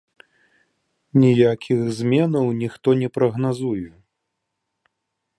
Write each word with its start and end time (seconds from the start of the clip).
Ніякіх 1.23 1.79
зменаў 1.97 2.45
ніхто 2.61 2.89
не 3.01 3.09
прагназуе. 3.17 3.89